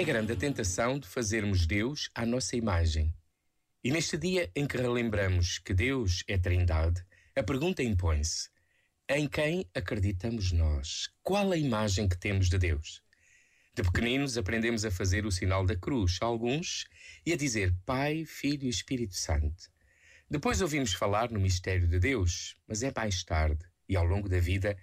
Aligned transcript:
É 0.00 0.02
grande 0.02 0.32
a 0.32 0.36
tentação 0.36 0.98
de 0.98 1.06
fazermos 1.06 1.66
Deus 1.66 2.08
à 2.14 2.24
nossa 2.24 2.56
imagem. 2.56 3.14
E 3.84 3.90
neste 3.90 4.16
dia 4.16 4.50
em 4.56 4.66
que 4.66 4.78
relembramos 4.78 5.58
que 5.58 5.74
Deus 5.74 6.24
é 6.26 6.38
Trindade, 6.38 7.04
a 7.36 7.42
pergunta 7.42 7.82
impõe-se: 7.82 8.48
em 9.06 9.28
quem 9.28 9.68
acreditamos 9.74 10.52
nós? 10.52 11.10
Qual 11.22 11.52
a 11.52 11.56
imagem 11.58 12.08
que 12.08 12.16
temos 12.16 12.48
de 12.48 12.56
Deus? 12.56 13.02
De 13.74 13.82
pequeninos 13.82 14.38
aprendemos 14.38 14.86
a 14.86 14.90
fazer 14.90 15.26
o 15.26 15.30
sinal 15.30 15.66
da 15.66 15.76
cruz, 15.76 16.16
alguns, 16.22 16.86
e 17.26 17.34
a 17.34 17.36
dizer 17.36 17.70
Pai, 17.84 18.24
Filho 18.24 18.64
e 18.64 18.70
Espírito 18.70 19.16
Santo. 19.16 19.70
Depois 20.30 20.62
ouvimos 20.62 20.94
falar 20.94 21.30
no 21.30 21.38
mistério 21.38 21.86
de 21.86 21.98
Deus, 21.98 22.56
mas 22.66 22.82
é 22.82 22.90
mais 22.96 23.22
tarde 23.22 23.66
e 23.86 23.96
ao 23.96 24.06
longo 24.06 24.30
da 24.30 24.40
vida 24.40 24.78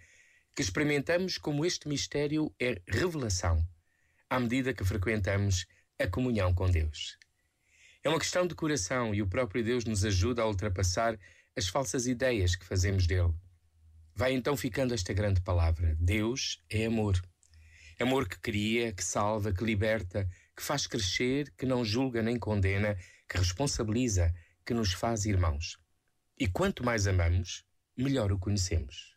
que 0.55 0.61
experimentamos 0.61 1.39
como 1.39 1.65
este 1.65 1.87
mistério 1.87 2.53
é 2.59 2.79
revelação 2.87 3.67
à 4.29 4.39
medida 4.39 4.73
que 4.73 4.83
frequentamos 4.83 5.65
a 5.99 6.07
comunhão 6.07 6.53
com 6.53 6.69
Deus. 6.69 7.17
É 8.03 8.09
uma 8.09 8.19
questão 8.19 8.45
de 8.45 8.55
coração 8.55 9.13
e 9.13 9.21
o 9.21 9.27
próprio 9.27 9.63
Deus 9.63 9.85
nos 9.85 10.05
ajuda 10.05 10.41
a 10.41 10.47
ultrapassar 10.47 11.17
as 11.55 11.67
falsas 11.67 12.07
ideias 12.07 12.55
que 12.55 12.65
fazemos 12.65 13.07
dele. 13.07 13.33
Vai 14.13 14.33
então 14.33 14.55
ficando 14.55 14.93
esta 14.93 15.13
grande 15.13 15.41
palavra: 15.41 15.95
Deus 15.99 16.63
é 16.69 16.85
amor. 16.85 17.21
Amor 17.99 18.29
que 18.29 18.39
cria, 18.39 18.93
que 18.93 19.03
salva, 19.03 19.51
que 19.51 19.63
liberta, 19.63 20.29
que 20.55 20.61
faz 20.61 20.85
crescer, 20.85 21.51
que 21.57 21.65
não 21.65 21.83
julga 21.83 22.21
nem 22.21 22.37
condena, 22.37 22.95
que 23.27 23.37
responsabiliza, 23.37 24.33
que 24.65 24.73
nos 24.73 24.93
faz 24.93 25.25
irmãos. 25.25 25.77
E 26.39 26.47
quanto 26.47 26.85
mais 26.85 27.07
amamos, 27.07 27.65
melhor 27.95 28.31
o 28.31 28.37
conhecemos. 28.37 29.16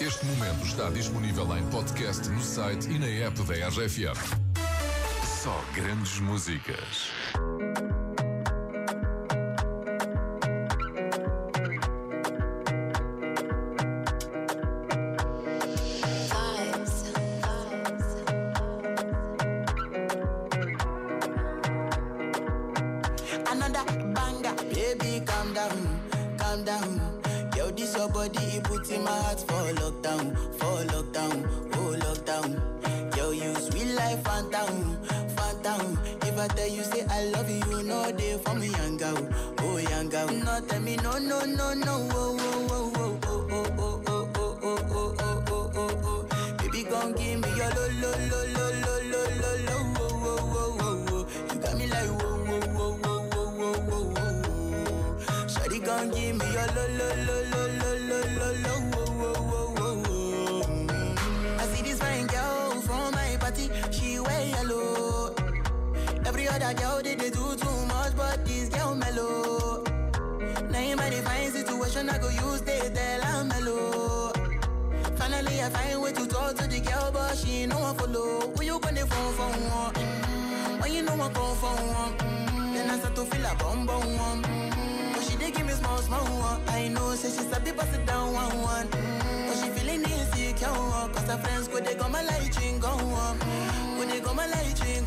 Este 0.00 0.26
momento 0.26 0.66
está 0.66 0.90
disponível 0.90 1.56
em 1.56 1.64
podcast 1.66 2.28
no 2.28 2.40
site 2.40 2.90
e 2.90 2.98
na 2.98 3.06
app 3.06 3.40
da 3.44 3.68
RFM. 3.68 4.18
Só 5.24 5.64
grandes 5.72 6.18
músicas. 6.18 7.12
Another 23.48 23.84
banger, 24.12 24.54
baby, 24.74 25.24
calm 25.24 25.52
down, 25.54 26.36
calm 26.36 26.64
down. 26.64 27.33
Yo, 27.64 27.70
this 27.70 27.96
your 27.96 28.10
body, 28.10 28.44
it 28.44 28.64
puts 28.64 28.90
in 28.90 29.02
my 29.02 29.10
heart 29.10 29.40
for 29.40 29.54
lockdown, 29.80 30.36
for 30.58 30.84
lockdown, 30.92 31.48
oh 31.76 31.96
lockdown. 31.98 33.16
Yo, 33.16 33.30
you 33.30 33.54
sweet 33.54 33.86
life, 33.94 34.22
phantom, 34.22 34.98
phantom. 35.28 35.98
If 36.24 36.38
I 36.38 36.46
tell 36.48 36.68
you 36.68 36.82
say 36.84 37.06
I 37.08 37.24
love 37.28 37.48
you, 37.48 37.62
you 37.70 37.82
know 37.84 38.12
they 38.12 38.36
for 38.36 38.54
me, 38.54 38.66
young 38.68 38.98
girl, 38.98 39.28
oh 39.60 39.78
young 39.78 40.10
girl. 40.10 40.28
No, 40.28 40.60
tell 40.68 40.80
me 40.80 40.96
no, 40.96 41.16
no, 41.16 41.46
no, 41.46 41.72
no, 41.72 42.08
oh, 42.12 42.36
oh, 42.38 42.53
gon' 55.84 56.10
give 56.10 56.36
me 56.36 56.46
your 56.52 56.66
lo, 56.76 56.86
lo, 56.98 57.08
lo, 57.26 57.36
lo, 57.52 57.66
lo, 57.80 57.90
lo, 58.08 58.20
lo, 58.38 58.52
lo, 58.64 58.74
oh, 58.96 59.22
oh, 59.22 59.74
oh, 59.78 60.02
oh. 60.08 60.62
Mm. 60.68 61.60
I 61.60 61.66
see 61.66 61.82
this 61.82 61.98
fine 61.98 62.26
girl 62.26 62.80
from 62.82 63.12
my 63.12 63.36
party, 63.38 63.70
she 63.90 64.18
wear 64.20 64.46
yellow. 64.46 65.34
Every 66.26 66.48
other 66.48 66.74
girl 66.74 67.02
they, 67.02 67.14
they 67.14 67.30
do 67.30 67.56
too 67.56 67.86
much, 67.86 68.16
but 68.16 68.44
this 68.44 68.68
girl 68.68 68.94
mellow. 68.94 69.84
Now 70.70 70.78
in 70.80 70.96
my 70.96 71.10
fine 71.10 71.50
situation, 71.52 72.08
I 72.08 72.18
go 72.18 72.28
use 72.28 72.62
they 72.62 72.90
tell 72.94 73.22
I'm 73.24 73.48
mellow. 73.48 74.32
Finally, 75.16 75.62
I 75.62 75.68
find 75.70 76.02
way 76.02 76.12
to 76.12 76.26
talk 76.26 76.56
to 76.56 76.66
the 76.66 76.80
girl, 76.80 77.10
but 77.12 77.36
she 77.36 77.66
no 77.66 77.78
one 77.78 77.96
follow. 77.96 78.52
Who 78.56 78.62
you 78.64 78.78
gonna 78.80 79.06
phone 79.06 79.34
for 79.34 79.42
one? 79.44 79.94
Mm, 79.94 80.80
When 80.82 80.92
you 80.92 81.02
know 81.02 81.14
I 81.14 81.28
come 81.30 81.56
for 81.56 81.76
one, 81.76 82.18
mm, 82.18 82.74
then 82.74 82.90
I 82.90 82.98
start 82.98 83.14
to 83.16 83.24
feel 83.24 83.46
a 83.46 83.54
bum 83.56 83.86
bum 83.86 84.16
one. 84.16 84.42
Mm, 84.42 84.93
Dey 85.44 85.50
give 85.50 85.66
me 85.66 85.72
small 85.74 85.98
small 85.98 86.24
one. 86.24 86.60
I 86.68 86.88
know, 86.88 87.14
say 87.14 87.28
she's 87.28 87.52
a 87.54 87.60
bit 87.60 87.76
pass 87.76 87.92
it 87.94 88.06
down 88.06 88.32
one 88.32 88.62
one. 88.62 88.86
Mm, 88.88 89.46
But 89.48 89.56
she 89.60 89.68
feeling 89.76 90.02
insecure, 90.02 90.68
cause 91.12 91.28
her 91.30 91.36
friends 91.36 91.68
go 91.68 91.80
they 91.80 91.94
go 91.94 92.08
my 92.08 92.22
light 92.22 92.56
ring 92.60 92.78
go 92.78 92.88
on, 92.88 93.38
go 93.98 94.04
they 94.06 94.20
go 94.20 94.32
my 94.32 94.46
light 94.46 94.80
ring. 94.80 95.04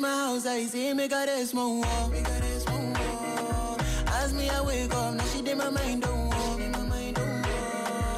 My 0.00 0.08
house, 0.08 0.46
I 0.46 0.64
see 0.64 0.94
me 0.94 1.08
got 1.08 1.28
a 1.28 1.46
small 1.46 1.80
wall. 1.80 2.10
As 4.22 4.34
me, 4.34 4.50
I 4.50 4.60
wake 4.60 4.94
up, 4.94 5.14
now 5.14 5.24
she 5.32 5.40
did 5.40 5.56
my 5.56 5.70
mind 5.70 6.02
don't 6.02 6.28
walk. 6.28 6.58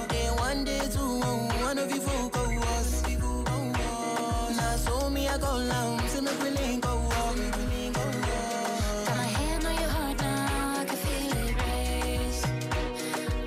Day 0.09 0.29
one, 0.37 0.65
day 0.65 0.81
two, 0.93 1.21
one 1.67 1.79
of 1.79 1.91
you 1.93 2.01
folk 2.01 2.35
was. 2.35 3.03
Now 4.57 4.77
so 4.77 5.09
me, 5.11 5.29
I 5.29 5.39
go 5.39 5.65
down, 5.69 6.01
see 6.09 6.21
me. 6.21 6.81
Got 9.07 9.17
my 9.17 9.29
hand 9.39 9.65
on 9.65 9.75
your 9.83 9.91
heart 9.97 10.19
now, 10.21 10.81
I 10.81 10.85
can 10.85 10.97
feel 11.05 11.33
it 11.45 11.55
race. 11.67 12.43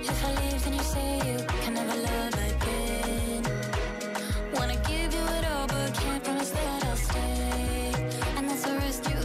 If 0.10 0.24
I 0.24 0.30
leave, 0.40 0.64
then 0.64 0.74
you 0.76 0.84
say 0.84 1.10
you 1.28 1.38
can 1.64 1.74
never 1.74 1.98
love 2.08 2.36
again. 2.52 3.44
Wanna 4.54 4.78
give 4.88 5.14
you 5.14 5.26
it 5.38 5.46
all, 5.52 5.68
but 5.68 5.94
can't 5.94 6.24
promise 6.24 6.52
that 6.52 6.84
I'll 6.86 6.96
stay. 6.96 7.92
And 8.38 8.50
that's 8.50 8.64
the 8.64 8.74
risk 8.80 9.04
you. 9.10 9.16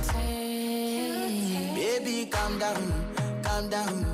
Baby, 1.75 2.27
calm 2.27 2.59
down, 2.59 2.83
calm 3.51 3.69
down. 3.69 4.07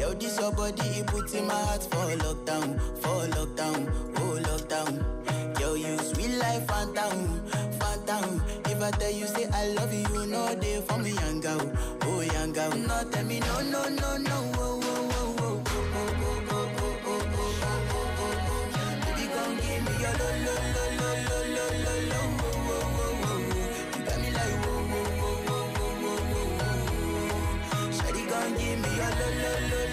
Yo, 0.00 0.14
this 0.14 0.38
your 0.38 0.52
body, 0.52 0.88
it 1.00 1.06
puts 1.06 1.34
in 1.34 1.46
my 1.46 1.54
heart 1.54 1.82
for 1.82 2.06
lockdown, 2.24 2.68
for 3.02 3.20
lockdown, 3.36 3.80
oh 4.18 4.38
lockdown. 4.48 5.60
Yo, 5.60 5.74
you 5.74 5.98
sweet 5.98 6.34
life, 6.38 6.66
phantom, 6.66 7.42
phantom. 7.80 8.42
If 8.66 8.80
I 8.82 8.90
tell 8.92 9.10
you 9.10 9.26
say 9.26 9.46
I 9.52 9.68
love 9.78 9.92
you, 9.92 10.06
you 10.14 10.26
know 10.26 10.54
they 10.54 10.80
for 10.82 10.98
me, 10.98 11.10
young 11.12 11.40
girl, 11.40 11.72
oh 12.02 12.20
young 12.20 12.52
girl. 12.52 12.70
No, 12.70 13.04
tell 13.10 13.24
me 13.24 13.40
no, 13.40 13.60
no, 13.62 13.87
lo, 29.30 29.60
lo, 29.60 29.82
lo. 29.82 29.87